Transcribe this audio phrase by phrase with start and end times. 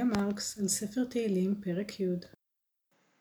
[0.00, 2.04] עובדיה מרקס על ספר תהילים, פרק י'.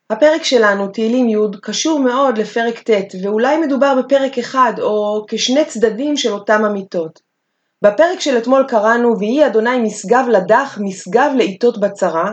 [0.10, 6.18] הפרק שלנו, תהילים י', קשור מאוד לפרק ט', ואולי מדובר בפרק אחד או כשני צדדים
[6.18, 7.20] של אותם אמיתות.
[7.82, 12.32] בפרק של אתמול קראנו, ויהי אדוני משגב לדח, משגב לעיתות בצרה,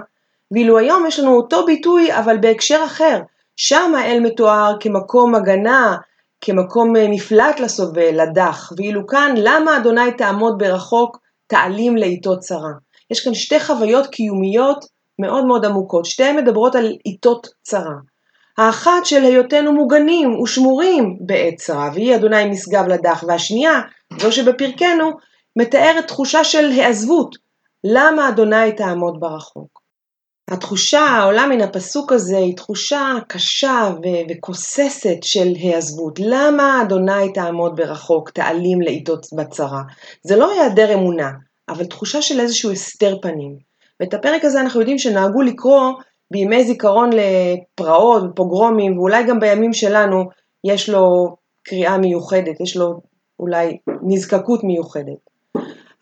[0.50, 3.20] ואילו היום יש לנו אותו ביטוי אבל בהקשר אחר,
[3.56, 5.96] שם האל מתואר כמקום הגנה,
[6.40, 12.85] כמקום אה, מפלט לסובל, לדח, ואילו כאן למה אדוני תעמוד ברחוק, תעלים לעיתות צרה.
[13.10, 14.84] יש כאן שתי חוויות קיומיות
[15.18, 17.96] מאוד מאוד עמוקות, שתיהן מדברות על עיתות צרה.
[18.58, 23.80] האחת של היותנו מוגנים ושמורים בעת צרה, והיא אדוני משגב לדח, והשנייה,
[24.20, 25.10] זו שבפרקנו,
[25.56, 27.36] מתארת תחושה של העזבות,
[27.84, 29.80] למה אדוני תעמוד ברחוק.
[30.50, 36.18] התחושה העולה מן הפסוק הזה היא תחושה קשה ו- וכוססת של העזבות.
[36.18, 39.82] למה אדוני תעמוד ברחוק, תעלים לעיתות בצרה?
[40.22, 41.30] זה לא היעדר אמונה,
[41.68, 43.56] אבל תחושה של איזשהו הסתר פנים.
[44.00, 45.92] ואת הפרק הזה אנחנו יודעים שנהגו לקרוא
[46.30, 50.24] בימי זיכרון לפרעות ופוגרומים, ואולי גם בימים שלנו
[50.64, 53.00] יש לו קריאה מיוחדת, יש לו
[53.40, 55.30] אולי נזקקות מיוחדת.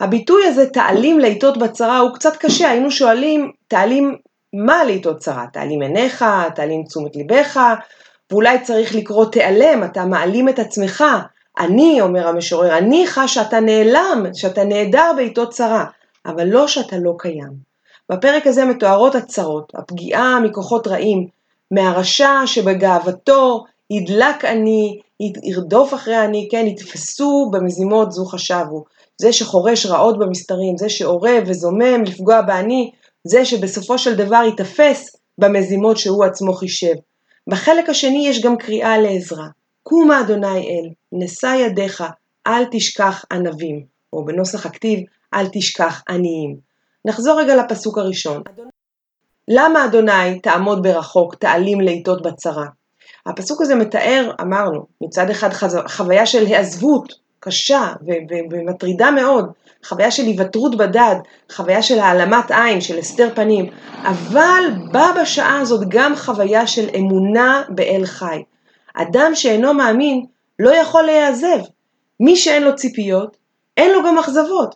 [0.00, 4.16] הביטוי הזה, תעלים לעיתות בצרה, הוא קצת קשה, היינו שואלים, תעלים
[4.52, 5.46] מה לעיתות צרה?
[5.52, 7.60] תעלים עיניך, תעלים תשומת ליבך,
[8.30, 11.04] ואולי צריך לקרוא תיעלם, אתה מעלים את עצמך,
[11.58, 15.84] אני, אומר המשורר, אני חש שאתה נעלם, שאתה נעדר בעיתות צרה,
[16.26, 17.74] אבל לא שאתה לא קיים.
[18.12, 21.26] בפרק הזה מתוארות הצרות, הפגיעה מכוחות רעים,
[21.70, 25.00] מהרשע שבגאוותו ידלק אני,
[25.42, 28.84] ירדוף אחרי אני, כן, יתפסו במזימות זו חשבו.
[29.20, 32.90] זה שחורש רעות במסתרים, זה שאורב וזומם לפגוע באני,
[33.24, 36.94] זה שבסופו של דבר ייתפס במזימות שהוא עצמו חישב.
[37.50, 39.46] בחלק השני יש גם קריאה לעזרה.
[39.86, 42.04] קומה אדוני אל, נשא ידיך,
[42.46, 45.00] אל תשכח ענבים, או בנוסח הכתיב,
[45.34, 46.56] אל תשכח עניים.
[47.04, 48.42] נחזור רגע לפסוק הראשון.
[49.48, 52.66] למה אדוני תעמוד ברחוק, תעלים לעיתות בצרה?
[53.26, 55.48] הפסוק הזה מתאר, אמרנו, מצד אחד
[55.88, 57.92] חוויה של העזבות קשה
[58.50, 59.52] ומטרידה מאוד,
[59.84, 61.16] חוויה של היוותרות בדד,
[61.52, 63.70] חוויה של העלמת עין, של הסתר פנים,
[64.02, 68.42] אבל בא בשעה הזאת גם חוויה של אמונה באל חי.
[68.94, 70.26] אדם שאינו מאמין
[70.58, 71.58] לא יכול להיעזב.
[72.20, 73.36] מי שאין לו ציפיות,
[73.76, 74.74] אין לו גם אכזבות.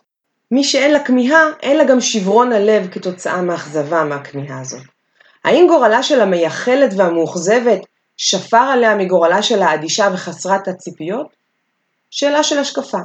[0.51, 4.81] מי שאין לה כמיהה, אין לה גם שברון הלב כתוצאה מאכזבה מהכמיהה הזאת.
[5.43, 7.79] האם גורלה של המייחלת והמאוכזבת
[8.17, 11.27] שפר עליה מגורלה של האדישה וחסרת הציפיות?
[12.11, 12.97] שאלה של השקפה.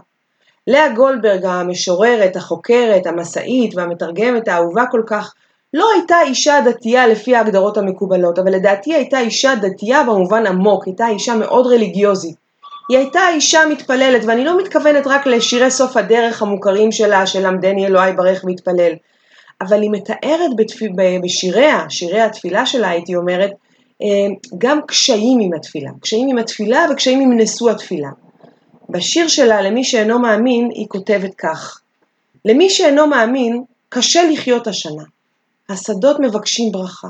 [0.67, 5.35] לאה גולדברג המשוררת, החוקרת, המסאית והמתרגמת האהובה כל כך,
[5.75, 11.09] לא הייתה אישה דתייה לפי ההגדרות המקובלות, אבל לדעתי הייתה אישה דתייה במובן עמוק, הייתה
[11.09, 12.37] אישה מאוד רליגיוזית.
[12.89, 17.87] היא הייתה אישה מתפללת, ואני לא מתכוונת רק לשירי סוף הדרך המוכרים שלה, של למדני
[17.87, 18.93] אלוהי ברך והתפלל,
[19.61, 20.79] אבל היא מתארת בתפ...
[21.23, 23.51] בשיריה, שירי התפילה שלה הייתי אומרת,
[24.03, 24.07] אה,
[24.59, 28.09] גם קשיים עם התפילה, קשיים עם התפילה וקשיים עם נשוא התפילה.
[28.91, 31.81] בשיר שלה למי שאינו מאמין היא כותבת כך:
[32.45, 35.03] למי שאינו מאמין קשה לחיות השנה.
[35.69, 37.09] השדות מבקשים ברכה,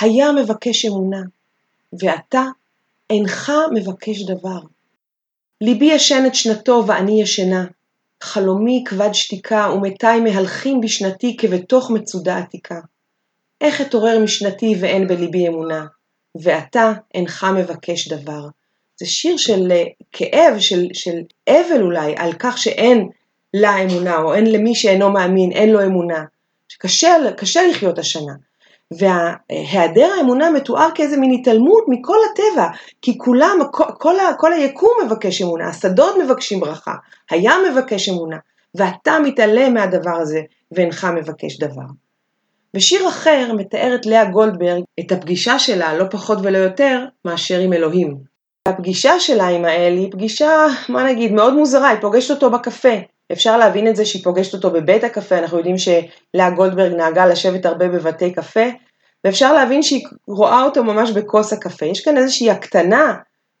[0.00, 1.22] הים מבקש אמונה,
[2.00, 2.42] ואתה
[3.10, 4.60] אינך מבקש דבר.
[5.60, 7.64] ליבי ישן את שנתו ואני ישנה,
[8.22, 12.80] חלומי כבד שתיקה ומתי מהלכים בשנתי כבתוך מצודה עתיקה.
[13.60, 15.86] איך אתעורר משנתי ואין בליבי אמונה,
[16.42, 18.48] ואתה אינך מבקש דבר.
[18.96, 21.16] זה שיר של אה, כאב, של, של
[21.48, 23.08] אבל אולי, על כך שאין
[23.54, 26.24] לה אמונה, או אין למי שאינו מאמין, אין לו אמונה.
[26.86, 28.32] שקשה לחיות השנה.
[28.90, 32.68] והיעדר האמונה מתואר כאיזה מין התעלמות מכל הטבע,
[33.02, 36.94] כי כולם, כל, כל, כל היקום מבקש אמונה, השדות מבקשים ברכה,
[37.30, 38.36] הים מבקש אמונה,
[38.74, 40.40] ואתה מתעלם מהדבר הזה
[40.72, 41.86] ואינך מבקש דבר.
[42.74, 48.16] בשיר אחר מתארת לאה גולדברג את הפגישה שלה, לא פחות ולא יותר, מאשר עם אלוהים.
[48.66, 52.94] הפגישה שלה עם האל היא פגישה, מה נגיד, מאוד מוזרה, היא פוגשת אותו בקפה.
[53.32, 57.66] אפשר להבין את זה שהיא פוגשת אותו בבית הקפה, אנחנו יודעים שלאה גולדברג נהגה לשבת
[57.66, 58.64] הרבה בבתי קפה,
[59.24, 61.86] ואפשר להבין שהיא רואה אותו ממש בכוס הקפה.
[61.86, 63.14] יש כאן איזושהי הקטנה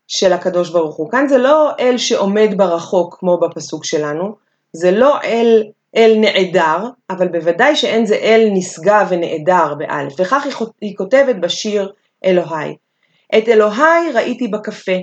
[0.08, 1.10] של הקדוש ברוך הוא.
[1.10, 4.34] כאן זה לא אל שעומד ברחוק כמו בפסוק שלנו,
[4.72, 5.64] זה לא אל,
[5.96, 10.12] אל נעדר, אבל בוודאי שאין זה אל נשגב ונעדר באלף.
[10.18, 11.92] וכך היא, היא כותבת בשיר
[12.24, 12.76] אלוהי.
[13.38, 14.96] את אלוהי ראיתי בקפה,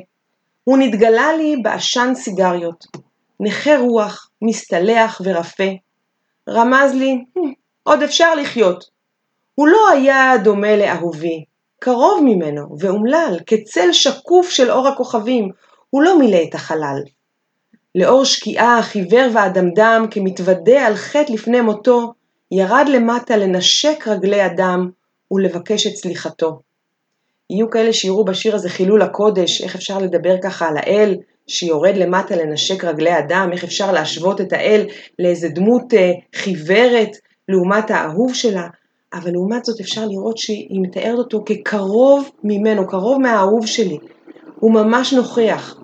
[0.64, 2.86] הוא נתגלה לי בעשן סיגריות,
[3.40, 5.70] נכה רוח, מסתלח ורפה.
[6.50, 7.42] רמז לי, hmm,
[7.84, 8.84] עוד אפשר לחיות.
[9.56, 11.44] הוא לא היה דומה לאהובי,
[11.80, 15.50] קרוב ממנו ואומלל, כצל שקוף של אור הכוכבים,
[15.90, 17.02] הוא לא מילא את החלל.
[17.96, 22.14] לאור שקיעה, חיוור ואדמדם, כמתוודה על חטא לפני מותו,
[22.52, 24.90] ירד למטה לנשק רגלי אדם
[25.32, 26.60] ולבקש את סליחתו.
[27.50, 31.16] יהיו כאלה שיראו בשיר הזה חילול הקודש, איך אפשר לדבר ככה על האל
[31.48, 34.86] שיורד למטה לנשק רגלי אדם, איך אפשר להשוות את האל
[35.20, 37.10] לאיזה דמות אה, חיוורת
[37.50, 38.68] לעומת האהוב שלה,
[39.14, 43.98] אבל לעומת זאת אפשר לראות שהיא מתארת אותו כקרוב ממנו, קרוב מהאהוב שלי.
[44.60, 45.76] הוא ממש נוכח,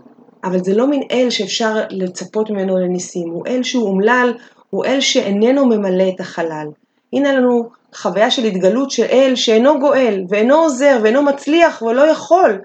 [0.43, 4.33] אבל זה לא מין אל שאפשר לצפות ממנו לניסים, הוא אל שהוא אומלל,
[4.69, 6.67] הוא אל שאיננו ממלא את החלל.
[7.13, 12.61] הנה לנו חוויה של התגלות של אל שאינו גואל, ואינו עוזר, ואינו מצליח, ולא יכול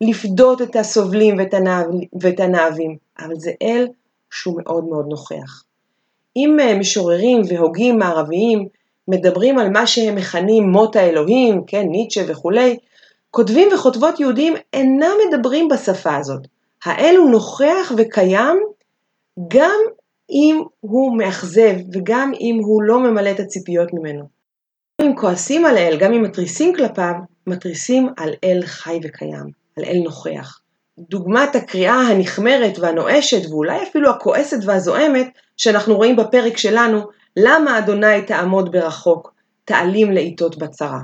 [0.00, 1.36] לפדות את הסובלים
[2.20, 3.86] ואת הנאווים, אבל זה אל
[4.30, 5.64] שהוא מאוד מאוד נוכח.
[6.36, 8.68] אם אה, משוררים והוגים מערביים
[9.08, 12.76] מדברים על מה שהם מכנים מות האלוהים, כן, ניטשה וכולי,
[13.30, 16.46] כותבים וכותבות יהודים אינם מדברים בשפה הזאת.
[16.84, 18.62] האל הוא נוכח וקיים
[19.48, 19.80] גם
[20.30, 24.24] אם הוא מאכזב וגם אם הוא לא ממלא את הציפיות ממנו.
[25.00, 27.14] גם אם כועסים על האל, גם אם מתריסים כלפיו,
[27.46, 30.60] מתריסים על אל חי וקיים, על אל נוכח.
[30.98, 37.00] דוגמת הקריאה הנחמרת והנואשת ואולי אפילו הכועסת והזועמת שאנחנו רואים בפרק שלנו,
[37.36, 39.34] למה אדוני תעמוד ברחוק,
[39.64, 41.00] תעלים לעיתות בצרה.